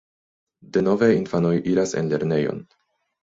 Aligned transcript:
Denove 0.77 1.09
infanoj 1.17 1.53
iras 1.73 1.93
en 2.01 2.09
lernejon. 2.15 2.65